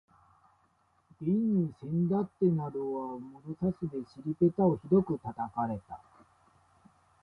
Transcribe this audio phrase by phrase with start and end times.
[1.21, 6.01] 現にせんだってなどは物差しで尻ぺたをひどく叩かれた